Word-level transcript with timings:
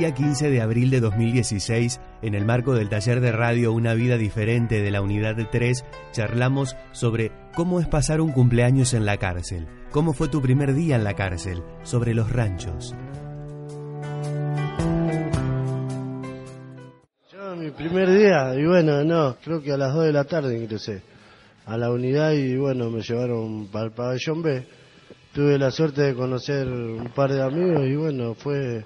Día 0.00 0.14
15 0.14 0.48
de 0.48 0.62
abril 0.62 0.88
de 0.88 0.98
2016, 0.98 2.00
en 2.22 2.34
el 2.34 2.46
marco 2.46 2.72
del 2.72 2.88
taller 2.88 3.20
de 3.20 3.32
radio 3.32 3.70
Una 3.70 3.92
vida 3.92 4.16
diferente 4.16 4.80
de 4.80 4.90
la 4.90 5.02
unidad 5.02 5.36
3, 5.52 5.84
charlamos 6.12 6.74
sobre 6.92 7.32
cómo 7.54 7.80
es 7.80 7.86
pasar 7.86 8.22
un 8.22 8.32
cumpleaños 8.32 8.94
en 8.94 9.04
la 9.04 9.18
cárcel, 9.18 9.66
cómo 9.90 10.14
fue 10.14 10.28
tu 10.28 10.40
primer 10.40 10.72
día 10.72 10.96
en 10.96 11.04
la 11.04 11.12
cárcel, 11.12 11.62
sobre 11.82 12.14
los 12.14 12.32
ranchos. 12.32 12.94
Yo 17.30 17.56
mi 17.56 17.70
primer 17.70 18.10
día, 18.10 18.54
y 18.54 18.64
bueno, 18.64 19.04
no, 19.04 19.36
creo 19.44 19.60
que 19.60 19.72
a 19.72 19.76
las 19.76 19.92
2 19.92 20.06
de 20.06 20.12
la 20.14 20.24
tarde 20.24 20.56
ingresé 20.56 21.02
a 21.66 21.76
la 21.76 21.90
unidad 21.90 22.32
y 22.32 22.56
bueno, 22.56 22.88
me 22.88 23.02
llevaron 23.02 23.66
para 23.66 23.84
el 23.84 23.92
pabellón 23.92 24.40
B. 24.40 24.66
Tuve 25.34 25.58
la 25.58 25.70
suerte 25.70 26.00
de 26.04 26.14
conocer 26.14 26.66
un 26.66 27.10
par 27.14 27.30
de 27.30 27.42
amigos 27.42 27.86
y 27.86 27.96
bueno, 27.96 28.34
fue 28.34 28.82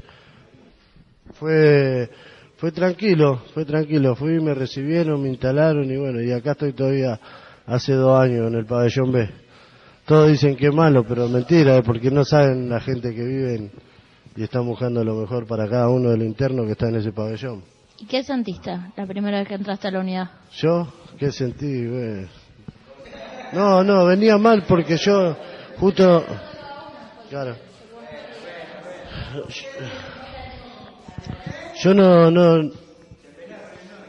fue 1.35 2.11
fue 2.57 2.73
tranquilo, 2.73 3.43
fue 3.53 3.65
tranquilo. 3.65 4.15
Fui, 4.15 4.41
me 4.41 4.55
recibieron, 4.55 5.23
me 5.23 5.29
instalaron 5.29 5.91
y 5.91 5.97
bueno, 5.97 6.23
y 6.23 6.33
acá 6.33 6.53
estoy 6.53 6.73
todavía 6.73 7.21
hace 7.67 7.93
dos 7.93 8.19
años 8.19 8.49
en 8.49 8.55
el 8.55 8.65
pabellón 8.65 9.13
B. 9.13 9.29
Todos 10.07 10.31
dicen 10.31 10.57
que 10.57 10.69
es 10.69 10.75
malo, 10.75 11.05
pero 11.07 11.29
mentira, 11.29 11.83
porque 11.83 12.11
no 12.11 12.25
saben 12.25 12.69
la 12.69 12.81
gente 12.81 13.15
que 13.15 13.23
vive 13.23 13.71
y 14.37 14.43
están 14.43 14.67
buscando 14.67 15.03
lo 15.05 15.15
mejor 15.15 15.47
para 15.47 15.69
cada 15.69 15.89
uno 15.89 16.11
de 16.11 16.19
los 16.19 16.27
internos 16.27 16.67
que 16.67 16.73
está 16.73 16.89
en 16.89 16.97
ese 16.97 17.13
pabellón. 17.13 17.65
¿Y 17.99 18.07
qué 18.07 18.23
sentiste 18.23 18.77
la 18.97 19.07
primera 19.07 19.39
vez 19.39 19.49
que 19.49 19.55
entraste 19.55 19.89
a 19.89 19.91
la 19.91 20.01
unidad? 20.01 20.31
¿Yo? 20.53 20.89
¿Qué 21.19 21.31
sentí? 21.31 21.87
No, 23.53 23.85
no, 23.85 24.05
venía 24.07 24.37
mal 24.37 24.65
porque 24.67 24.97
yo 24.97 25.37
justo... 25.79 26.25
Claro. 27.31 27.57
Yo 31.83 31.93
no, 31.95 32.31
no, 32.31 32.71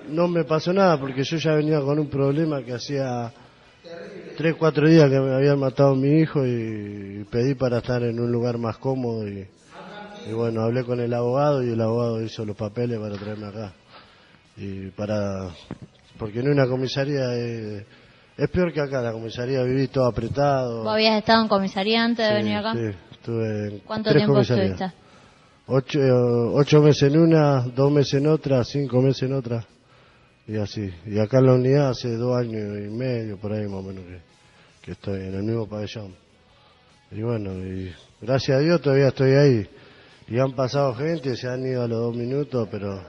no 0.10 0.28
me 0.28 0.44
pasó 0.44 0.72
nada 0.72 1.00
porque 1.00 1.24
yo 1.24 1.38
ya 1.38 1.54
venía 1.56 1.80
con 1.82 2.00
un 2.00 2.10
problema 2.10 2.62
que 2.64 2.74
hacía 2.74 3.32
tres, 4.38 4.56
cuatro 4.58 4.88
días 4.88 5.10
que 5.10 5.20
me 5.20 5.34
habían 5.34 5.60
matado 5.60 5.92
a 5.92 5.96
mi 5.96 6.20
hijo 6.20 6.46
y 6.46 7.26
pedí 7.30 7.56
para 7.56 7.78
estar 7.80 8.04
en 8.04 8.20
un 8.20 8.32
lugar 8.32 8.58
más 8.58 8.78
cómodo 8.78 9.28
y, 9.28 9.48
y 10.28 10.34
bueno, 10.34 10.62
hablé 10.62 10.84
con 10.84 11.00
el 11.00 11.14
abogado 11.14 11.64
y 11.64 11.72
el 11.72 11.82
abogado 11.82 12.22
hizo 12.22 12.46
los 12.46 12.56
papeles 12.56 13.00
para 13.00 13.16
traerme 13.18 13.48
acá. 13.48 13.74
Y 14.58 14.88
para, 14.92 15.50
porque 16.18 16.40
en 16.40 16.50
una 16.50 16.68
comisaría 16.68 17.34
es, 17.36 17.84
es 18.38 18.50
peor 18.50 18.72
que 18.72 18.82
acá, 18.82 19.02
la 19.02 19.12
comisaría 19.12 19.64
viví 19.64 19.88
todo 19.88 20.06
apretado. 20.06 20.84
¿Vos 20.84 20.94
habías 20.94 21.18
estado 21.18 21.42
en 21.42 21.48
comisaría 21.48 22.04
antes 22.04 22.28
de 22.28 22.36
Sí, 22.38 22.44
venir 22.44 22.58
acá? 22.58 22.74
Sí, 22.74 22.98
estuve 23.12 23.68
en 23.70 23.80
¿Cuánto 23.80 24.10
tres 24.12 24.20
tiempo 24.20 24.34
comisarías. 24.34 24.72
estuviste? 24.82 25.05
Ocho, 25.68 26.00
eh, 26.00 26.12
ocho 26.12 26.82
meses 26.82 27.12
en 27.12 27.20
una, 27.20 27.62
dos 27.62 27.92
meses 27.92 28.16
en 28.16 28.28
otra, 28.28 28.64
cinco 28.64 29.02
meses 29.02 29.24
en 29.24 29.34
otra. 29.34 29.66
Y 30.48 30.58
así. 30.58 30.94
Y 31.08 31.18
acá 31.20 31.40
en 31.40 31.46
la 31.48 31.54
unidad 31.54 31.90
hace 31.90 32.16
dos 32.16 32.38
años 32.38 32.62
y 32.78 32.90
medio, 32.90 33.38
por 33.38 33.52
ahí 33.52 33.64
más 33.66 33.80
o 33.80 33.82
menos, 33.84 34.04
que, 34.06 34.20
que 34.84 34.92
estoy 34.92 35.22
en 35.22 35.34
el 35.34 35.44
mismo 35.44 35.68
pabellón. 35.68 36.14
Y 37.12 37.22
bueno, 37.24 37.54
y 37.54 37.92
gracias 38.22 38.58
a 38.58 38.62
Dios 38.62 38.82
todavía 38.82 39.08
estoy 39.08 39.32
ahí. 39.32 39.70
Y 40.28 40.40
han 40.40 40.54
pasado 40.54 40.94
gente, 40.96 41.36
se 41.36 41.48
han 41.48 41.66
ido 41.66 41.84
a 41.84 41.88
los 41.88 42.00
dos 42.00 42.16
minutos, 42.16 42.68
pero 42.72 43.02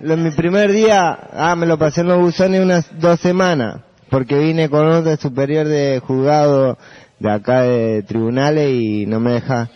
Lo- 0.00 0.16
mi 0.16 0.30
primer 0.30 0.72
día, 0.72 1.28
ah, 1.32 1.54
me 1.54 1.66
lo 1.66 1.78
pasé 1.78 2.00
en 2.00 2.08
los 2.08 2.18
buzones 2.18 2.60
unas 2.62 2.98
dos 2.98 3.20
semanas, 3.20 3.82
porque 4.10 4.36
vine 4.38 4.68
con 4.68 4.86
orden 4.86 5.16
superior 5.18 5.66
de 5.68 6.00
juzgado 6.00 6.76
de 7.22 7.30
acá 7.30 7.62
de 7.62 8.02
tribunales 8.02 8.68
y 8.72 9.06
no 9.06 9.20
me 9.20 9.32
deja. 9.32 9.70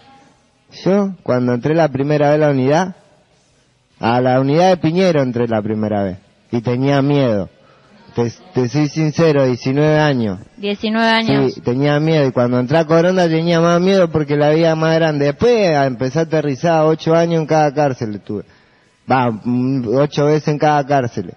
Yo, 0.84 1.14
cuando 1.22 1.54
entré 1.54 1.74
la 1.74 1.88
primera 1.88 2.30
vez 2.30 2.34
a 2.34 2.38
la 2.38 2.50
unidad, 2.50 2.96
a 4.00 4.20
la 4.20 4.40
unidad 4.40 4.70
de 4.70 4.76
Piñero 4.78 5.22
entré 5.22 5.46
la 5.46 5.62
primera 5.62 6.02
vez, 6.02 6.18
y 6.50 6.60
tenía 6.60 7.00
miedo. 7.02 7.48
Te, 8.14 8.32
te 8.54 8.68
soy 8.68 8.88
sincero, 8.88 9.44
19 9.44 9.98
años. 9.98 10.40
19 10.56 11.06
años. 11.06 11.54
Sí, 11.54 11.60
tenía 11.60 12.00
miedo 12.00 12.26
y 12.26 12.32
cuando 12.32 12.58
entré 12.58 12.78
a 12.78 12.86
Coronda 12.86 13.28
tenía 13.28 13.60
más 13.60 13.80
miedo 13.80 14.10
porque 14.10 14.36
la 14.36 14.48
veía 14.48 14.74
más 14.74 14.94
grande. 14.96 15.26
Después 15.26 15.52
empecé 15.86 16.18
a 16.18 16.22
aterrizar 16.22 16.84
ocho 16.86 17.14
años 17.14 17.42
en 17.42 17.46
cada 17.46 17.72
cárcel 17.72 18.14
estuve. 18.14 18.44
Va, 19.10 19.30
mm, 19.30 19.86
ocho 19.98 20.24
veces 20.24 20.48
en 20.48 20.58
cada 20.58 20.84
cárcel. 20.84 21.34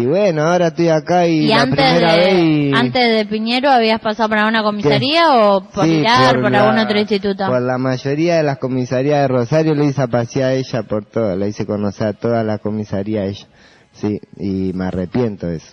Y 0.00 0.06
bueno, 0.06 0.42
ahora 0.42 0.68
estoy 0.68 0.88
acá 0.90 1.26
y, 1.26 1.44
¿Y 1.44 1.48
la 1.48 1.62
antes 1.62 1.76
primera 1.92 2.12
de, 2.12 2.18
vez 2.18 2.34
y... 2.38 2.72
antes 2.72 3.16
de 3.16 3.26
Piñero 3.26 3.68
habías 3.70 4.00
pasado 4.00 4.28
por 4.28 4.38
alguna 4.38 4.62
comisaría 4.62 5.32
o 5.32 5.60
por 5.68 5.84
Sí, 5.84 5.90
Pilar, 5.98 6.40
por, 6.40 6.52
la- 6.52 6.62
algún 6.64 6.78
otro 6.78 6.98
instituto? 7.00 7.46
Por 7.46 7.62
la 7.62 7.78
mayoría 7.78 8.36
de 8.36 8.42
las 8.44 8.58
comisarías 8.58 9.22
de 9.22 9.28
Rosario 9.28 9.74
le 9.74 9.86
hice 9.86 10.02
a 10.02 10.06
pasear 10.06 10.50
a 10.50 10.54
ella 10.54 10.82
por 10.84 11.04
todo, 11.06 11.34
le 11.36 11.48
hice 11.48 11.66
conocer 11.66 12.06
a 12.06 12.12
toda 12.12 12.44
la 12.44 12.58
comisaría 12.58 13.22
a 13.22 13.24
ella. 13.24 13.46
Sí, 13.92 14.20
y 14.36 14.72
me 14.74 14.84
arrepiento 14.84 15.48
de 15.48 15.56
eso. 15.56 15.72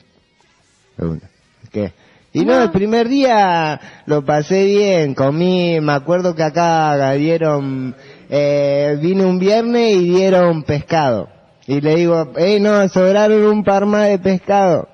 ¿Qué? 1.71 1.91
Y 2.33 2.43
no, 2.45 2.61
el 2.63 2.71
primer 2.71 3.07
día 3.07 3.79
lo 4.07 4.25
pasé 4.25 4.65
bien, 4.65 5.13
comí, 5.13 5.79
me 5.81 5.93
acuerdo 5.93 6.35
que 6.35 6.43
acá 6.43 7.11
dieron, 7.13 7.95
eh, 8.29 8.97
vine 9.01 9.23
un 9.23 9.39
viernes 9.39 9.95
y 9.95 10.09
dieron 10.15 10.63
pescado. 10.63 11.29
Y 11.67 11.81
le 11.81 11.95
digo, 11.95 12.31
hey, 12.37 12.59
no, 12.59 12.87
sobraron 12.89 13.43
un 13.45 13.63
par 13.63 13.85
más 13.85 14.09
de 14.09 14.19
pescado 14.19 14.87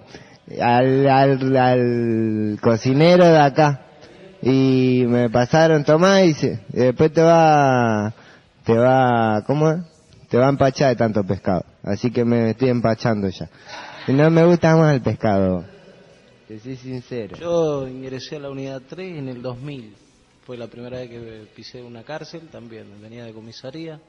al, 0.62 1.08
al, 1.09 1.58
al 1.58 2.59
cocinero 2.62 3.26
de 3.26 3.40
acá. 3.40 3.82
Y 4.42 5.04
me 5.08 5.30
pasaron, 5.30 5.84
tomá, 5.84 6.18
dice, 6.18 6.62
y 6.74 6.78
después 6.78 7.14
te 7.14 7.22
va, 7.22 8.14
te 8.64 8.76
va, 8.76 9.44
¿cómo 9.46 9.70
es? 9.70 9.81
Te 10.30 10.38
va 10.38 10.48
a 10.48 10.50
empachar 10.50 10.90
de 10.90 10.96
tanto 10.96 11.24
pescado. 11.24 11.66
Así 11.84 12.10
que 12.10 12.26
me 12.26 12.52
estoy 12.52 12.70
empachando 12.70 13.28
ya. 13.30 13.50
Y 14.08 14.14
no 14.14 14.30
me 14.31 14.46
gusta 14.46 14.76
más 14.76 14.94
el 14.96 15.02
pescado. 15.02 15.64
Te 16.48 16.58
soy 16.60 16.76
sincero. 16.76 17.38
Yo 17.38 17.88
ingresé 17.88 18.38
a 18.38 18.40
la 18.40 18.50
unidad 18.50 18.81
3 18.88 19.20
en 19.20 19.28
el 19.28 19.42
2000. 19.42 19.96
Fue 20.46 20.58
la 20.58 20.68
primera 20.68 20.98
vez 20.98 21.10
que 21.10 21.48
pisé 21.56 21.84
una 21.84 22.04
cárcel, 22.04 22.48
también 22.52 22.88
venía 23.02 23.26
de 23.26 23.34
comisaría. 23.34 24.00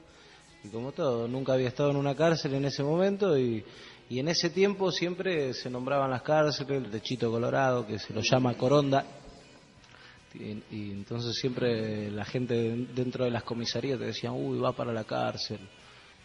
Y 0.63 0.69
como 0.69 0.93
todo, 0.93 1.27
nunca 1.27 1.53
había 1.53 1.67
estado 1.67 1.91
en 1.91 1.97
una 1.97 2.15
cárcel 2.15 2.53
en 2.53 2.63
ese 2.65 2.83
momento 2.83 3.37
y, 3.37 3.63
y 4.09 4.19
en 4.19 4.29
ese 4.29 4.49
tiempo 4.49 4.91
siempre 4.91 5.53
se 5.53 5.69
nombraban 5.69 6.09
las 6.09 6.21
cárceles, 6.21 6.85
el 6.85 6.91
de 6.91 7.01
Chito 7.01 7.29
Colorado, 7.29 7.85
que 7.85 7.99
se 7.99 8.13
lo 8.13 8.21
llama 8.21 8.53
Coronda. 8.55 9.05
Y, 10.35 10.91
entonces 10.91 11.35
siempre 11.35 12.09
la 12.09 12.25
gente 12.25 12.87
dentro 12.95 13.25
de 13.25 13.31
las 13.31 13.43
comisarías 13.43 13.99
te 13.99 14.05
decían, 14.05 14.33
uy, 14.33 14.57
va 14.57 14.71
para 14.71 14.93
la 14.93 15.03
cárcel. 15.03 15.59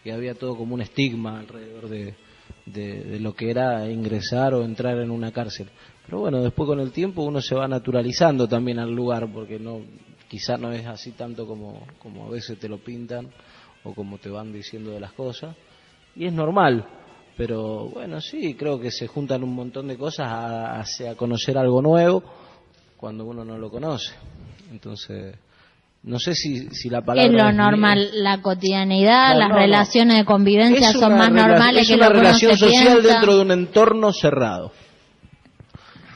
Y 0.05 0.11
había 0.11 0.35
todo 0.35 0.57
como 0.57 0.75
un 0.75 0.83
estigma 0.83 1.41
alrededor 1.41 1.89
de, 1.89 2.15
de, 2.65 3.05
de 3.05 3.21
lo 3.21 3.35
que 3.35 3.51
era 3.51 3.91
ingresar 3.91 4.55
o 4.55 4.65
entrar 4.65 4.99
en 4.99 5.11
una 5.11 5.33
cárcel. 5.33 5.69
Pero 6.07 6.21
bueno, 6.21 6.41
después 6.43 6.69
con 6.69 6.79
el 6.79 6.93
tiempo 6.93 7.23
uno 7.23 7.43
se 7.43 7.57
va 7.57 7.67
naturalizando 7.67 8.49
también 8.49 8.79
al 8.79 8.93
lugar, 8.93 9.31
porque 9.33 9.59
no 9.59 9.83
quizá 10.29 10.57
no 10.57 10.73
es 10.73 10.87
así 10.87 11.13
tanto 11.13 11.47
como, 11.47 11.87
como 11.99 12.27
a 12.27 12.31
veces 12.31 12.59
te 12.59 12.69
lo 12.69 12.79
pintan 12.79 13.31
o 13.89 13.95
como 13.95 14.19
te 14.19 14.29
van 14.29 14.53
diciendo 14.53 14.91
de 14.91 15.01
las 15.01 15.13
cosas. 15.13 15.57
Y 16.15 16.27
es 16.27 16.33
normal, 16.33 16.85
pero 17.37 17.87
bueno, 17.89 18.21
sí, 18.21 18.55
creo 18.55 18.79
que 18.81 18.91
se 18.91 19.07
juntan 19.07 19.43
un 19.43 19.55
montón 19.55 19.89
de 19.89 19.97
cosas 19.97 20.27
a, 20.29 20.81
a- 20.81 21.11
a 21.11 21.15
conocer 21.17 21.57
algo 21.57 21.81
nuevo 21.81 22.23
cuando 22.97 23.25
uno 23.25 23.45
no 23.45 23.57
lo 23.57 23.71
conoce. 23.71 24.13
Entonces, 24.71 25.37
no 26.03 26.19
sé 26.19 26.35
si, 26.35 26.69
si 26.71 26.91
la 26.91 27.01
¿Qué 27.01 27.07
palabra... 27.07 27.31
es 27.31 27.43
lo 27.43 27.49
es- 27.49 27.55
normal? 27.57 28.11
¿La 28.15 28.43
cotidianidad? 28.43 29.33
No, 29.35 29.39
¿Las 29.41 29.49
no, 29.49 29.55
no. 29.55 29.61
relaciones 29.61 30.17
de 30.19 30.25
convivencia 30.25 30.89
Es 30.91 30.99
son 30.99 31.17
más 31.17 31.31
normales 31.31 31.83
es 31.83 31.89
que 31.89 31.95
uno 31.95 32.21
relación 32.21 32.53
se 32.53 32.59
social 32.59 32.99
piensa? 32.99 33.13
dentro 33.15 33.37
de 33.37 33.43
un 33.43 33.51
entorno 33.53 34.13
cerrado. 34.13 34.73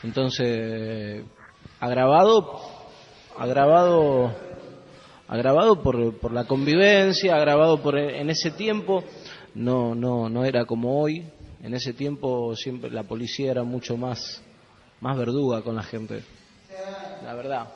Entonces, 0.02 1.24
agravado, 1.78 2.60
agravado, 3.38 4.34
agravado 5.32 5.82
por, 5.82 6.19
por 6.19 6.31
la 6.31 6.44
convivencia, 6.44 7.37
agravado 7.37 7.81
por 7.81 7.99
en 7.99 8.29
ese 8.29 8.50
tiempo 8.50 9.02
no 9.55 9.94
no 9.94 10.29
no 10.29 10.44
era 10.44 10.67
como 10.67 11.00
hoy. 11.00 11.25
En 11.62 11.73
ese 11.73 11.94
tiempo 11.94 12.55
siempre 12.55 12.90
la 12.90 13.05
policía 13.05 13.50
era 13.50 13.62
mucho 13.62 13.96
más 13.96 14.43
más 15.00 15.17
verduga 15.17 15.62
con 15.62 15.75
la 15.75 15.84
gente. 15.84 16.23
La 17.25 17.34
verdad. 17.34 17.67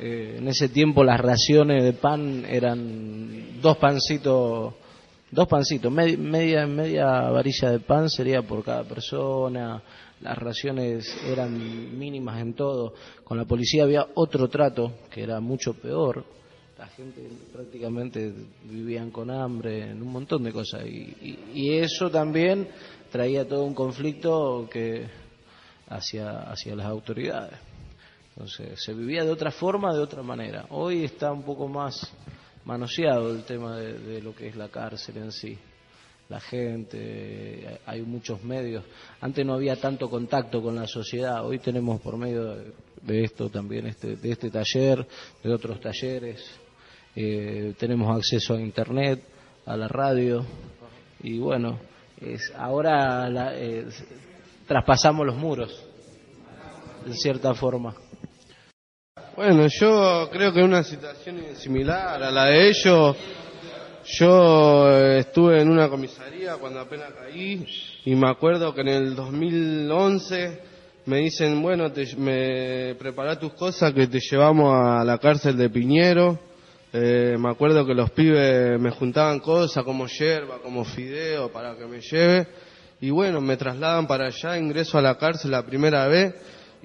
Eh, 0.00 0.36
en 0.38 0.48
ese 0.48 0.70
tiempo 0.70 1.04
las 1.04 1.20
raciones 1.20 1.84
de 1.84 1.92
pan 1.92 2.46
eran 2.48 3.60
dos 3.60 3.76
pancitos, 3.76 4.72
dos 5.30 5.46
pancitos, 5.46 5.92
media, 5.92 6.66
media 6.66 7.28
varilla 7.28 7.72
de 7.72 7.80
pan 7.80 8.08
sería 8.08 8.40
por 8.40 8.64
cada 8.64 8.84
persona, 8.84 9.82
las 10.22 10.38
raciones 10.38 11.14
eran 11.26 11.98
mínimas 11.98 12.40
en 12.40 12.54
todo. 12.54 12.94
Con 13.22 13.36
la 13.36 13.44
policía 13.44 13.82
había 13.82 14.06
otro 14.14 14.48
trato 14.48 14.92
que 15.10 15.22
era 15.22 15.40
mucho 15.40 15.74
peor. 15.74 16.24
La 16.78 16.88
gente 16.88 17.28
prácticamente 17.52 18.32
vivían 18.64 19.10
con 19.10 19.30
hambre, 19.30 19.90
en 19.90 20.02
un 20.02 20.12
montón 20.12 20.42
de 20.42 20.52
cosas. 20.52 20.84
Y, 20.86 21.38
y, 21.54 21.78
eso 21.78 22.10
también 22.10 22.68
traía 23.12 23.46
todo 23.46 23.64
un 23.64 23.74
conflicto 23.74 24.68
que 24.70 25.06
hacia, 25.88 26.50
hacia 26.50 26.74
las 26.74 26.86
autoridades. 26.86 27.58
Entonces, 28.30 28.82
se 28.82 28.92
vivía 28.92 29.24
de 29.24 29.30
otra 29.30 29.52
forma, 29.52 29.94
de 29.94 30.00
otra 30.00 30.22
manera. 30.22 30.66
Hoy 30.70 31.04
está 31.04 31.30
un 31.30 31.44
poco 31.44 31.68
más 31.68 32.12
manoseado 32.64 33.30
el 33.30 33.44
tema 33.44 33.76
de 33.78 34.20
lo 34.20 34.34
que 34.34 34.48
es 34.48 34.56
la 34.56 34.68
cárcel 34.68 35.18
en 35.18 35.30
sí 35.30 35.56
la 36.28 36.40
gente, 36.40 37.80
hay 37.84 38.02
muchos 38.02 38.42
medios. 38.42 38.84
Antes 39.20 39.44
no 39.44 39.54
había 39.54 39.76
tanto 39.76 40.08
contacto 40.08 40.62
con 40.62 40.74
la 40.74 40.86
sociedad, 40.86 41.44
hoy 41.44 41.58
tenemos 41.58 42.00
por 42.00 42.16
medio 42.16 42.54
de 42.54 42.72
esto 43.08 43.50
también, 43.50 43.86
este, 43.86 44.16
de 44.16 44.30
este 44.30 44.50
taller, 44.50 45.06
de 45.42 45.52
otros 45.52 45.80
talleres, 45.80 46.44
eh, 47.16 47.74
tenemos 47.78 48.16
acceso 48.16 48.54
a 48.54 48.60
Internet, 48.60 49.22
a 49.66 49.76
la 49.76 49.88
radio, 49.88 50.44
y 51.22 51.38
bueno, 51.38 51.78
es, 52.20 52.52
ahora 52.56 53.52
traspasamos 54.66 55.26
los 55.26 55.36
muros, 55.36 55.84
de 57.04 57.14
cierta 57.14 57.54
forma. 57.54 57.94
Bueno, 59.36 59.66
yo 59.66 60.28
creo 60.30 60.52
que 60.52 60.62
una 60.62 60.84
situación 60.84 61.40
similar 61.56 62.22
a 62.22 62.30
la 62.30 62.46
de 62.46 62.68
ellos. 62.68 63.16
Yo 64.06 64.90
eh, 64.90 65.20
estuve 65.20 65.62
en 65.62 65.70
una 65.70 65.88
comisaría 65.88 66.56
cuando 66.56 66.80
apenas 66.80 67.12
caí 67.14 67.66
y 68.04 68.14
me 68.14 68.28
acuerdo 68.28 68.74
que 68.74 68.82
en 68.82 68.88
el 68.88 69.14
2011 69.16 70.60
me 71.06 71.18
dicen, 71.18 71.60
bueno, 71.60 71.92
te, 71.92 72.16
me 72.16 72.94
prepara 72.94 73.38
tus 73.38 73.52
cosas 73.52 73.92
que 73.92 74.06
te 74.06 74.20
llevamos 74.20 74.74
a 74.74 75.04
la 75.04 75.18
cárcel 75.18 75.56
de 75.56 75.68
Piñero. 75.68 76.38
Eh, 76.92 77.36
me 77.38 77.50
acuerdo 77.50 77.84
que 77.84 77.94
los 77.94 78.10
pibes 78.12 78.80
me 78.80 78.90
juntaban 78.90 79.40
cosas 79.40 79.84
como 79.84 80.06
yerba, 80.06 80.58
como 80.62 80.84
fideo 80.84 81.50
para 81.52 81.76
que 81.76 81.86
me 81.86 82.00
lleve. 82.00 82.46
Y 83.00 83.10
bueno, 83.10 83.40
me 83.40 83.56
trasladan 83.56 84.06
para 84.06 84.26
allá, 84.26 84.56
ingreso 84.56 84.96
a 84.96 85.02
la 85.02 85.18
cárcel 85.18 85.50
la 85.50 85.66
primera 85.66 86.06
vez 86.06 86.34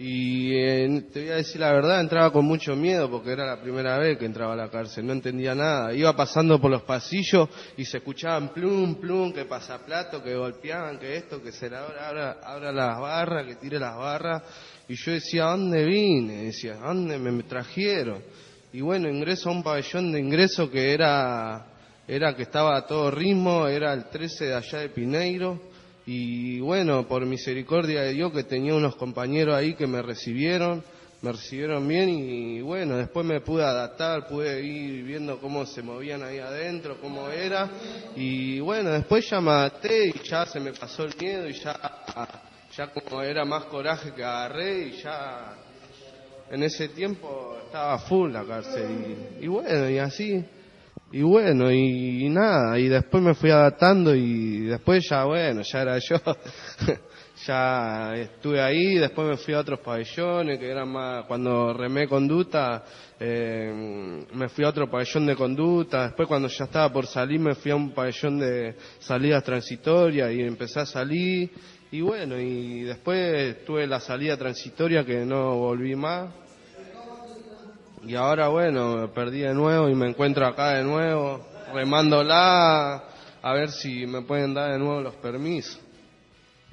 y 0.01 0.55
eh, 0.55 1.03
te 1.11 1.23
voy 1.23 1.31
a 1.31 1.35
decir 1.35 1.59
la 1.59 1.73
verdad, 1.73 1.99
entraba 1.99 2.31
con 2.31 2.45
mucho 2.45 2.73
miedo 2.73 3.11
porque 3.11 3.33
era 3.33 3.45
la 3.45 3.61
primera 3.61 3.97
vez 3.97 4.17
que 4.17 4.23
entraba 4.23 4.53
a 4.53 4.55
la 4.55 4.69
cárcel, 4.69 5.05
no 5.05 5.11
entendía 5.11 5.53
nada. 5.53 5.93
Iba 5.93 6.15
pasando 6.15 6.57
por 6.57 6.71
los 6.71 6.83
pasillos 6.83 7.49
y 7.75 7.83
se 7.83 7.97
escuchaban 7.97 8.53
plum, 8.53 8.95
plum, 8.95 9.33
que 9.33 9.43
pasaplato, 9.43 10.23
que 10.23 10.35
golpeaban, 10.35 10.99
que 10.99 11.17
esto, 11.17 11.43
que 11.43 11.51
se 11.51 11.65
abra, 11.65 12.37
abra, 12.41 12.71
las 12.71 12.97
barras, 12.97 13.45
que 13.45 13.55
tire 13.55 13.77
las 13.77 13.97
barras. 13.97 14.41
Y 14.87 14.95
yo 14.95 15.11
decía, 15.11 15.47
¿a 15.47 15.51
dónde 15.51 15.83
vine? 15.83 16.43
Decía, 16.45 16.75
¿a 16.81 16.87
dónde 16.87 17.19
me, 17.19 17.43
trajeron? 17.43 18.23
Y 18.71 18.79
bueno, 18.79 19.09
ingreso 19.09 19.49
a 19.49 19.51
un 19.51 19.63
pabellón 19.63 20.13
de 20.13 20.19
ingreso 20.21 20.71
que 20.71 20.93
era, 20.93 21.73
era 22.07 22.33
que 22.37 22.43
estaba 22.43 22.77
a 22.77 22.87
todo 22.87 23.11
ritmo, 23.11 23.67
era 23.67 23.91
el 23.91 24.05
13 24.05 24.45
de 24.45 24.55
allá 24.55 24.79
de 24.79 24.89
Pineiro 24.89 25.68
y 26.11 26.59
bueno, 26.59 27.07
por 27.07 27.23
misericordia 27.27 28.01
de 28.01 28.13
Dios 28.13 28.33
que 28.33 28.43
tenía 28.43 28.73
unos 28.73 28.95
compañeros 28.95 29.53
ahí 29.53 29.75
que 29.75 29.85
me 29.85 30.01
recibieron, 30.01 30.83
me 31.21 31.31
recibieron 31.31 31.87
bien 31.87 32.09
y 32.09 32.61
bueno, 32.61 32.97
después 32.97 33.23
me 33.27 33.41
pude 33.41 33.63
adaptar, 33.63 34.27
pude 34.27 34.59
ir 34.65 35.03
viendo 35.03 35.37
cómo 35.37 35.67
se 35.67 35.83
movían 35.83 36.23
ahí 36.23 36.39
adentro, 36.39 36.97
cómo 36.99 37.29
era. 37.29 37.69
Y 38.15 38.59
bueno, 38.59 38.89
después 38.89 39.29
ya 39.29 39.39
me 39.39 39.51
adapté 39.51 40.07
y 40.07 40.27
ya 40.27 40.47
se 40.47 40.59
me 40.59 40.73
pasó 40.73 41.03
el 41.03 41.13
miedo 41.15 41.47
y 41.47 41.53
ya, 41.53 41.77
ya 42.75 42.87
como 42.87 43.21
era 43.21 43.45
más 43.45 43.65
coraje 43.65 44.11
que 44.11 44.23
agarré 44.23 44.87
y 44.87 44.91
ya 45.03 45.53
en 46.49 46.63
ese 46.63 46.87
tiempo 46.87 47.55
estaba 47.67 47.99
full 47.99 48.31
la 48.31 48.43
cárcel 48.45 49.37
y 49.39 49.45
bueno, 49.45 49.87
y 49.87 49.99
así 49.99 50.43
y 51.11 51.21
bueno, 51.21 51.71
y, 51.71 52.29
nada, 52.29 52.77
y 52.77 52.87
después 52.87 53.23
me 53.23 53.33
fui 53.33 53.49
adaptando 53.49 54.13
y 54.15 54.65
después 54.65 55.07
ya, 55.09 55.25
bueno, 55.25 55.61
ya 55.63 55.81
era 55.81 55.97
yo. 55.97 56.17
ya 57.47 58.15
estuve 58.15 58.61
ahí, 58.61 58.95
después 58.95 59.27
me 59.27 59.37
fui 59.37 59.53
a 59.53 59.59
otros 59.59 59.79
pabellones 59.79 60.59
que 60.59 60.69
eran 60.69 60.89
más, 60.89 61.25
cuando 61.25 61.73
remé 61.73 62.07
conducta, 62.07 62.83
eh, 63.19 64.25
me 64.33 64.49
fui 64.49 64.65
a 64.65 64.69
otro 64.69 64.89
pabellón 64.89 65.25
de 65.25 65.35
conducta, 65.35 66.03
después 66.03 66.27
cuando 66.27 66.47
ya 66.47 66.65
estaba 66.65 66.91
por 66.91 67.07
salir 67.07 67.39
me 67.39 67.55
fui 67.55 67.71
a 67.71 67.75
un 67.75 67.91
pabellón 67.91 68.39
de 68.39 68.75
salidas 68.99 69.43
transitorias 69.43 70.31
y 70.33 70.41
empecé 70.41 70.81
a 70.81 70.85
salir, 70.85 71.49
y 71.91 72.01
bueno, 72.01 72.37
y 72.37 72.81
después 72.81 73.63
tuve 73.65 73.87
la 73.87 73.99
salida 73.99 74.37
transitoria 74.37 75.05
que 75.05 75.25
no 75.25 75.55
volví 75.55 75.95
más, 75.95 76.29
y 78.05 78.15
ahora 78.15 78.47
bueno, 78.47 79.11
perdí 79.13 79.39
de 79.39 79.53
nuevo 79.53 79.89
y 79.89 79.95
me 79.95 80.07
encuentro 80.07 80.45
acá 80.45 80.73
de 80.73 80.83
nuevo, 80.83 81.45
remándola 81.73 83.03
a 83.41 83.53
ver 83.53 83.69
si 83.69 84.05
me 84.05 84.21
pueden 84.21 84.53
dar 84.53 84.71
de 84.71 84.79
nuevo 84.79 85.01
los 85.01 85.15
permisos. 85.15 85.79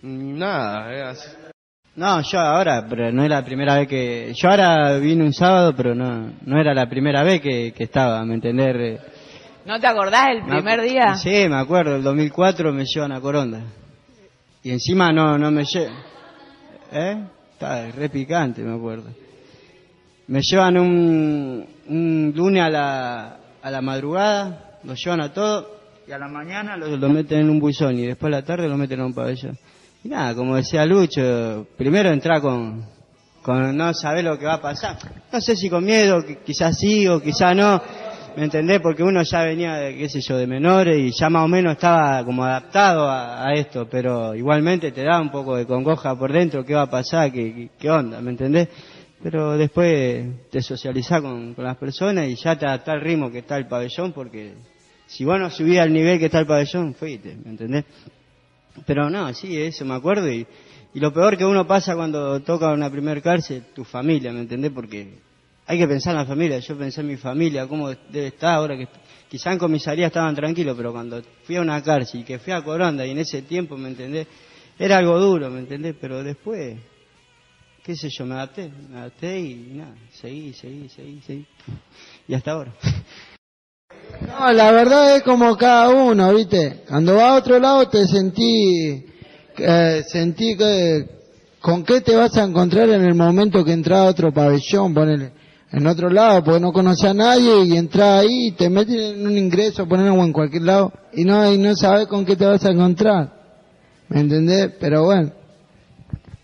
Nada, 0.02 0.92
es 0.92 1.02
así. 1.02 1.36
No, 1.96 2.20
yo 2.20 2.38
ahora, 2.38 2.86
pero 2.88 3.10
no 3.10 3.24
es 3.24 3.30
la 3.30 3.42
primera 3.42 3.76
vez 3.76 3.88
que... 3.88 4.32
Yo 4.36 4.50
ahora 4.50 4.98
vine 4.98 5.24
un 5.24 5.32
sábado, 5.32 5.74
pero 5.74 5.94
no 5.94 6.32
no 6.42 6.60
era 6.60 6.74
la 6.74 6.88
primera 6.88 7.22
vez 7.22 7.40
que, 7.40 7.72
que 7.72 7.84
estaba, 7.84 8.22
¿me 8.24 8.34
entendés? 8.34 9.00
¿No 9.64 9.80
te 9.80 9.86
acordás 9.86 10.28
el 10.30 10.44
primer 10.44 10.82
día? 10.82 11.14
Sí, 11.16 11.48
me 11.48 11.56
acuerdo, 11.56 11.96
el 11.96 12.02
2004 12.02 12.72
me 12.72 12.84
llevan 12.84 13.12
a 13.12 13.20
Coronda. 13.20 13.62
Y 14.62 14.70
encima 14.70 15.10
no 15.10 15.38
no 15.38 15.50
me 15.50 15.64
llevan. 15.64 15.96
¿Eh? 16.92 17.24
Está 17.52 17.90
re 17.90 18.10
picante, 18.10 18.62
me 18.62 18.76
acuerdo 18.76 19.25
me 20.28 20.40
llevan 20.42 20.76
un, 20.78 21.66
un 21.88 22.32
lunes 22.34 22.62
a 22.62 22.70
la, 22.70 23.36
a 23.62 23.70
la 23.70 23.80
madrugada, 23.80 24.78
lo 24.84 24.94
llevan 24.94 25.20
a 25.20 25.32
todo 25.32 25.76
y 26.06 26.12
a 26.12 26.18
la 26.18 26.28
mañana 26.28 26.76
lo, 26.76 26.96
lo, 26.96 27.08
meten 27.08 27.40
en 27.40 27.50
un 27.50 27.58
buzón 27.58 27.98
y 27.98 28.06
después 28.06 28.32
a 28.32 28.36
la 28.36 28.44
tarde 28.44 28.68
lo 28.68 28.76
meten 28.76 29.00
a 29.00 29.06
un 29.06 29.14
pabellón. 29.14 29.58
Y 30.04 30.08
nada, 30.08 30.34
como 30.34 30.56
decía 30.56 30.84
Lucho, 30.84 31.66
primero 31.76 32.10
entra 32.10 32.40
con, 32.40 32.84
con 33.42 33.76
no 33.76 33.92
saber 33.94 34.24
lo 34.24 34.38
que 34.38 34.46
va 34.46 34.54
a 34.54 34.60
pasar. 34.60 34.98
No 35.32 35.40
sé 35.40 35.56
si 35.56 35.68
con 35.68 35.84
miedo, 35.84 36.24
quizás 36.44 36.78
sí 36.78 37.06
o 37.08 37.20
quizás 37.20 37.56
no, 37.56 37.80
¿me 38.36 38.44
entendés? 38.44 38.80
Porque 38.80 39.02
uno 39.02 39.22
ya 39.22 39.42
venía, 39.42 39.74
de, 39.74 39.96
qué 39.96 40.08
sé 40.08 40.20
yo, 40.20 40.36
de 40.36 40.46
menores 40.46 40.98
y 40.98 41.12
ya 41.18 41.28
más 41.28 41.44
o 41.44 41.48
menos 41.48 41.72
estaba 41.72 42.24
como 42.24 42.44
adaptado 42.44 43.08
a, 43.08 43.52
esto, 43.54 43.88
pero 43.90 44.34
igualmente 44.34 44.92
te 44.92 45.02
da 45.02 45.20
un 45.20 45.30
poco 45.30 45.56
de 45.56 45.66
congoja 45.66 46.16
por 46.16 46.32
dentro, 46.32 46.64
qué 46.64 46.74
va 46.74 46.82
a 46.82 46.90
pasar, 46.90 47.32
qué, 47.32 47.70
qué 47.78 47.90
onda, 47.90 48.20
¿me 48.20 48.30
entendés? 48.30 48.68
Pero 49.22 49.56
después 49.56 50.50
te 50.50 50.60
socializás 50.60 51.22
con, 51.22 51.54
las 51.56 51.76
personas 51.76 52.28
y 52.28 52.36
ya 52.36 52.58
te 52.58 52.66
adaptás 52.66 52.96
al 52.96 53.00
ritmo 53.00 53.30
que 53.30 53.38
está 53.38 53.56
el 53.56 53.66
pabellón, 53.66 54.12
porque 54.12 54.54
si 55.06 55.24
vos 55.24 55.38
no 55.38 55.50
subías 55.50 55.84
al 55.84 55.92
nivel 55.92 56.18
que 56.18 56.26
está 56.26 56.40
el 56.40 56.46
pabellón, 56.46 56.94
fuiste, 56.94 57.36
¿me 57.44 57.50
entendés? 57.50 57.84
Pero 58.84 59.08
no, 59.08 59.32
sí, 59.32 59.56
eso 59.56 59.84
me 59.84 59.94
acuerdo 59.94 60.30
y, 60.30 60.46
y 60.92 61.00
lo 61.00 61.12
peor 61.12 61.36
que 61.36 61.44
uno 61.44 61.66
pasa 61.66 61.94
cuando 61.94 62.40
toca 62.40 62.72
una 62.72 62.90
primer 62.90 63.22
cárcel, 63.22 63.64
tu 63.74 63.84
familia, 63.84 64.32
¿me 64.32 64.40
entendés? 64.40 64.70
Porque 64.72 65.18
hay 65.66 65.78
que 65.78 65.88
pensar 65.88 66.12
en 66.12 66.20
la 66.20 66.26
familia, 66.26 66.58
yo 66.58 66.76
pensé 66.76 67.00
en 67.00 67.06
mi 67.08 67.16
familia, 67.16 67.66
cómo 67.66 67.88
debe 67.88 68.28
estar 68.28 68.54
ahora 68.54 68.76
que 68.76 68.86
quizá 69.28 69.52
en 69.52 69.58
comisaría 69.58 70.08
estaban 70.08 70.34
tranquilos, 70.34 70.76
pero 70.76 70.92
cuando 70.92 71.22
fui 71.44 71.56
a 71.56 71.62
una 71.62 71.82
cárcel 71.82 72.20
y 72.20 72.24
que 72.24 72.38
fui 72.38 72.52
a 72.52 72.62
Coronda 72.62 73.06
y 73.06 73.12
en 73.12 73.18
ese 73.18 73.42
tiempo, 73.42 73.76
¿me 73.78 73.88
entendés? 73.88 74.26
Era 74.78 74.98
algo 74.98 75.18
duro, 75.18 75.50
¿me 75.50 75.60
entendés? 75.60 75.96
Pero 75.98 76.22
después 76.22 76.76
qué 77.86 77.94
sé 77.94 78.08
yo, 78.10 78.26
me 78.26 78.34
adapté, 78.34 78.68
me 78.90 78.98
adapté 78.98 79.38
y 79.38 79.54
nada, 79.74 79.94
seguí, 80.20 80.52
seguí, 80.54 80.88
seguí, 80.88 81.20
seguí. 81.24 81.46
Y 82.26 82.34
hasta 82.34 82.50
ahora. 82.50 82.74
No, 84.26 84.52
la 84.52 84.72
verdad 84.72 85.16
es 85.16 85.22
como 85.22 85.56
cada 85.56 85.90
uno, 85.90 86.34
¿viste? 86.34 86.82
Cuando 86.88 87.14
va 87.14 87.28
a 87.30 87.34
otro 87.36 87.60
lado 87.60 87.88
te 87.88 88.04
sentí, 88.08 89.06
eh, 89.58 90.02
sentí 90.04 90.56
que, 90.56 91.06
con 91.60 91.84
qué 91.84 92.00
te 92.00 92.16
vas 92.16 92.36
a 92.36 92.42
encontrar 92.42 92.88
en 92.88 93.04
el 93.04 93.14
momento 93.14 93.64
que 93.64 93.72
entras 93.72 94.00
a 94.00 94.06
otro 94.06 94.34
pabellón, 94.34 94.92
ponele, 94.92 95.30
en 95.70 95.86
otro 95.86 96.10
lado, 96.10 96.42
porque 96.42 96.58
no 96.58 96.72
conoces 96.72 97.10
a 97.10 97.14
nadie 97.14 97.66
y 97.66 97.76
entras 97.76 98.24
ahí, 98.24 98.50
te 98.58 98.68
meten 98.68 98.98
en 98.98 99.26
un 99.28 99.38
ingreso, 99.38 99.86
ponele 99.86 100.12
en 100.12 100.32
cualquier 100.32 100.62
lado, 100.62 100.92
y 101.12 101.22
no, 101.22 101.52
y 101.52 101.56
no 101.56 101.76
sabes 101.76 102.08
con 102.08 102.24
qué 102.24 102.34
te 102.34 102.46
vas 102.46 102.64
a 102.64 102.70
encontrar. 102.72 103.32
¿Me 104.08 104.20
entendés? 104.22 104.72
Pero 104.80 105.04
bueno 105.04 105.35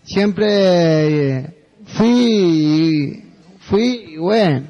siempre 0.03 1.37
eh, 1.37 1.67
fui, 1.85 3.23
fui 3.61 4.13
y 4.13 4.17
bueno, 4.17 4.67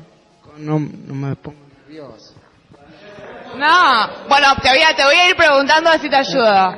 no, 0.57 0.79
no 0.79 1.13
me 1.13 1.35
pongo 1.35 1.57
nervioso. 1.79 2.33
No, 3.57 4.27
bueno, 4.27 4.47
te 4.61 4.69
voy, 4.69 4.79
a, 4.79 4.95
te 4.95 5.03
voy 5.03 5.15
a 5.15 5.29
ir 5.29 5.35
preguntando 5.35 5.91
si 6.01 6.09
te 6.09 6.15
ayuda. 6.15 6.75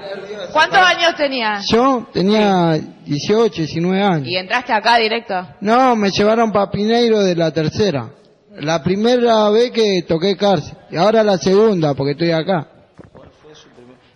¿Cuántos 0.51 0.79
años 0.79 1.15
tenías? 1.15 1.65
Yo 1.71 2.07
tenía 2.12 2.77
18, 3.05 3.62
19 3.62 4.03
años. 4.03 4.27
¿Y 4.27 4.35
entraste 4.35 4.74
acá 4.74 4.97
directo? 4.97 5.47
No, 5.62 5.95
me 5.95 6.12
llevaron 6.12 6.51
para 6.51 6.69
Pineiro 6.69 7.24
de 7.24 7.35
la 7.35 7.51
tercera. 7.51 8.09
La 8.57 8.83
primera 8.83 9.50
vez 9.50 9.71
que 9.71 10.03
toqué 10.07 10.35
cárcel. 10.35 10.77
Y 10.91 10.97
ahora 10.97 11.24
la 11.24 11.38
segunda, 11.38 11.93
porque 11.93 12.12
estoy 12.12 12.31
acá. 12.31 12.67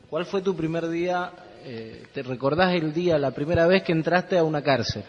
¿Cuál 0.10 0.25
fue 0.25 0.41
tu 0.41 0.55
primer 0.55 0.89
día? 0.89 1.31
Eh, 1.63 2.04
¿Te 2.13 2.24
recordás 2.24 2.74
el 2.74 2.94
día, 2.94 3.18
la 3.18 3.32
primera 3.32 3.68
vez 3.68 3.84
que 3.84 3.92
entraste 3.92 4.38
a 4.38 4.44
una 4.44 4.62
cárcel? 4.62 5.04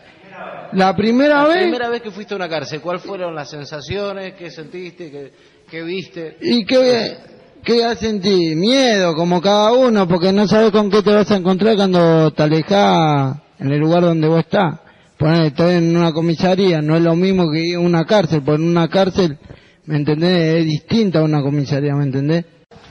La 0.73 0.95
primera 0.95 1.43
La 1.43 1.49
vez... 1.49 1.63
primera 1.63 1.89
vez 1.89 2.03
que 2.03 2.11
fuiste 2.11 2.35
a 2.35 2.37
una 2.37 2.49
cárcel, 2.49 2.81
¿cuáles 2.81 3.03
fueron 3.03 3.35
las 3.35 3.51
sensaciones? 3.51 4.35
¿Qué 4.35 4.51
sentiste? 4.51 5.11
¿Qué, 5.11 5.33
qué 5.69 5.83
viste? 5.83 6.37
¿Y 6.41 6.65
qué, 6.65 7.17
qué 7.65 7.97
sentir? 7.97 8.57
Miedo, 8.57 9.15
como 9.15 9.41
cada 9.41 9.73
uno, 9.73 10.07
porque 10.07 10.33
no 10.33 10.47
sabes 10.47 10.71
con 10.71 10.91
qué 10.91 11.03
te 11.03 11.13
vas 11.13 11.31
a 11.31 11.37
encontrar 11.37 11.77
cuando 11.77 12.31
te 12.33 12.43
alejas 12.43 13.37
en 13.59 13.73
el 13.73 13.79
lugar 13.79 14.03
donde 14.03 14.29
vos 14.29 14.41
estás. 14.41 14.81
Ponele, 15.19 15.49
estoy 15.49 15.75
en 15.75 15.97
una 15.97 16.13
comisaría, 16.13 16.81
no 16.81 16.97
es 16.97 17.03
lo 17.03 17.15
mismo 17.15 17.51
que 17.51 17.61
ir 17.61 17.77
a 17.77 17.81
una 17.81 18.05
cárcel, 18.05 18.43
porque 18.43 18.63
en 18.63 18.69
una 18.69 18.89
cárcel, 18.89 19.37
¿me 19.85 19.97
entendés? 19.97 20.61
Es 20.61 20.65
distinta 20.65 21.19
a 21.19 21.25
una 21.25 21.43
comisaría, 21.43 21.95
¿me 21.95 22.05
entendés? 22.05 22.45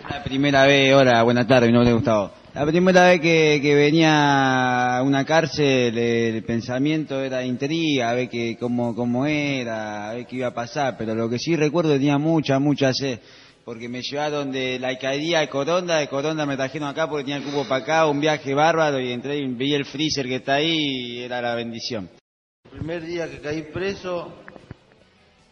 La 0.07 0.23
primera 0.23 0.65
vez, 0.65 0.93
hola, 0.93 1.23
buenas 1.23 1.47
tardes, 1.47 1.69
mi 1.69 1.73
nombre 1.73 1.89
es 1.89 1.95
Gustavo. 1.95 2.38
La 2.55 2.65
primera 2.65 3.05
vez 3.05 3.21
que, 3.21 3.59
que 3.61 3.75
venía 3.75 4.97
a 4.97 5.03
una 5.03 5.23
cárcel, 5.23 5.95
el 5.95 6.43
pensamiento 6.43 7.21
era 7.21 7.45
intriga, 7.45 8.09
a 8.09 8.15
ver 8.15 8.27
que, 8.27 8.57
cómo, 8.59 8.95
cómo 8.95 9.27
era, 9.27 10.09
a 10.09 10.13
ver 10.15 10.25
qué 10.25 10.37
iba 10.37 10.47
a 10.47 10.53
pasar, 10.53 10.95
pero 10.97 11.13
lo 11.13 11.29
que 11.29 11.37
sí 11.37 11.55
recuerdo 11.55 11.93
tenía 11.93 12.17
mucha, 12.17 12.57
mucha 12.57 12.91
sed, 12.91 13.19
porque 13.63 13.87
me 13.87 14.01
llevaron 14.01 14.51
de 14.51 14.79
la 14.79 14.87
alcaldía 14.87 15.41
de 15.41 15.47
Coronda, 15.47 15.97
de 15.97 16.07
Coronda 16.07 16.47
me 16.47 16.57
trajeron 16.57 16.89
acá 16.89 17.07
porque 17.07 17.25
tenía 17.25 17.37
el 17.37 17.43
cubo 17.43 17.67
para 17.67 17.83
acá, 17.83 18.07
un 18.07 18.19
viaje 18.19 18.55
bárbaro, 18.55 18.99
y 18.99 19.11
entré 19.11 19.37
y 19.37 19.45
vi 19.45 19.75
el 19.75 19.85
freezer 19.85 20.25
que 20.25 20.37
está 20.37 20.55
ahí 20.55 20.75
y 20.75 21.19
era 21.19 21.43
la 21.43 21.53
bendición. 21.53 22.09
El 22.65 22.79
primer 22.79 23.05
día 23.05 23.29
que 23.29 23.41
caí 23.41 23.61
preso, 23.61 24.33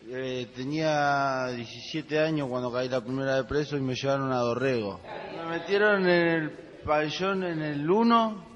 eh, 0.09 0.47
tenía 0.55 1.49
17 1.55 2.19
años 2.19 2.47
cuando 2.49 2.71
caí 2.73 2.89
la 2.89 3.01
primera 3.01 3.35
vez 3.35 3.45
preso 3.45 3.77
y 3.77 3.81
me 3.81 3.93
llevaron 3.93 4.31
a 4.31 4.37
Dorrego. 4.37 4.99
Me 5.37 5.59
metieron 5.59 6.09
en 6.09 6.27
el 6.27 6.66
pabellón 6.87 7.43
en 7.43 7.61
el 7.61 7.89
1 7.89 8.47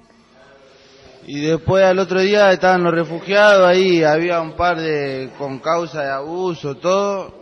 y 1.28 1.42
después 1.42 1.84
al 1.84 2.00
otro 2.00 2.22
día 2.22 2.52
estaban 2.52 2.82
los 2.82 2.94
refugiados 2.94 3.68
ahí, 3.68 4.04
había 4.04 4.42
un 4.42 4.56
par 4.56 4.80
de 4.80 5.30
con 5.38 5.60
causa 5.60 6.02
de 6.02 6.10
abuso, 6.10 6.78
todo. 6.78 7.42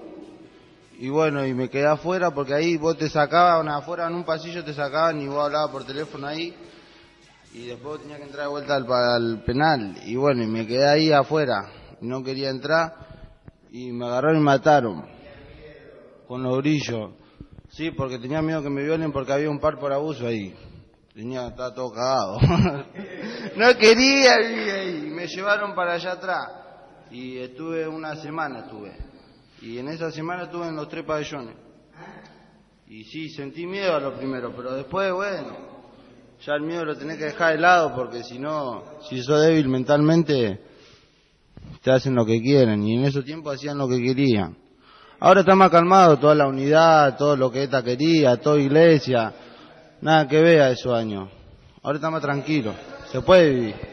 Y 0.98 1.08
bueno, 1.08 1.46
y 1.46 1.54
me 1.54 1.70
quedé 1.70 1.86
afuera 1.86 2.32
porque 2.32 2.54
ahí 2.54 2.76
vos 2.76 2.98
te 2.98 3.08
sacaban 3.08 3.70
afuera 3.70 4.08
en 4.08 4.16
un 4.16 4.26
pasillo, 4.26 4.66
te 4.66 4.74
sacaban 4.74 5.22
y 5.22 5.28
vos 5.28 5.46
hablabas 5.46 5.72
por 5.72 5.86
teléfono 5.86 6.28
ahí. 6.28 6.54
Y 7.54 7.68
después 7.68 8.02
tenía 8.02 8.18
que 8.18 8.24
entrar 8.24 8.48
de 8.48 8.52
vuelta 8.52 8.76
al, 8.76 8.86
al 8.92 9.44
penal. 9.44 9.96
Y 10.06 10.16
bueno, 10.16 10.44
y 10.44 10.48
me 10.48 10.68
quedé 10.68 10.88
ahí 10.90 11.12
afuera. 11.12 11.72
No 12.02 12.22
quería 12.22 12.50
entrar. 12.50 12.94
Y 13.72 13.92
me 13.92 14.08
agarraron 14.08 14.42
y 14.42 14.44
mataron. 14.44 15.06
Con 16.28 16.44
los 16.44 16.58
brillos. 16.58 17.12
Sí, 17.70 17.92
porque 17.92 18.20
tenía 18.20 18.42
miedo 18.42 18.62
que 18.62 18.70
me 18.70 18.84
violen 18.84 19.12
porque 19.12 19.32
había 19.32 19.50
un 19.50 19.60
par 19.60 19.80
por 19.80 19.94
abuso 19.94 20.28
ahí. 20.28 20.54
Tenía, 21.20 21.48
estaba 21.48 21.74
todo 21.74 21.92
cagado. 21.92 22.40
no 23.58 23.78
quería 23.78 24.38
vivir 24.38 24.72
ahí. 24.72 25.12
Me 25.14 25.28
llevaron 25.28 25.76
para 25.76 25.96
allá 25.96 26.14
atrás. 26.14 26.48
Y 27.12 27.40
estuve 27.40 27.86
una 27.90 28.16
semana, 28.16 28.60
estuve. 28.60 28.96
Y 29.62 29.80
en 29.80 29.90
esa 29.90 30.12
semana 30.12 30.44
estuve 30.44 30.70
en 30.70 30.78
los 30.78 30.88
tres 30.88 31.04
pabellones. 31.04 31.56
Y 32.88 33.04
sí, 33.04 33.28
sentí 33.32 33.68
miedo 33.68 33.98
a 33.98 34.00
lo 34.00 34.16
primero, 34.16 34.54
pero 34.56 34.72
después, 34.74 35.12
bueno, 35.12 35.58
ya 36.40 36.54
el 36.54 36.62
miedo 36.62 36.86
lo 36.86 36.96
tenés 36.98 37.18
que 37.18 37.26
dejar 37.26 37.52
de 37.52 37.60
lado 37.60 37.94
porque 37.94 38.24
si 38.24 38.40
no, 38.40 38.86
si 39.10 39.22
sos 39.22 39.42
débil 39.42 39.68
mentalmente, 39.68 40.62
te 41.84 41.92
hacen 41.92 42.16
lo 42.16 42.26
que 42.26 42.42
quieren 42.42 42.82
y 42.82 42.96
en 42.96 43.04
esos 43.04 43.26
tiempos 43.26 43.56
hacían 43.56 43.78
lo 43.78 43.90
que 43.90 44.02
querían. 44.02 44.58
Ahora 45.20 45.42
está 45.42 45.54
más 45.54 45.70
calmado 45.70 46.18
toda 46.18 46.34
la 46.34 46.48
unidad, 46.48 47.18
todo 47.18 47.36
lo 47.36 47.52
que 47.52 47.64
esta 47.64 47.84
quería, 47.84 48.38
toda 48.38 48.58
iglesia, 48.58 49.34
nada 50.02 50.28
que 50.28 50.42
vea 50.42 50.72
esos 50.72 50.94
años. 50.94 51.30
Ahora 51.82 51.98
está 51.98 52.10
más 52.10 52.22
tranquilo, 52.22 52.74
se 53.12 53.22
puede 53.22 53.50
vivir. 53.50 53.89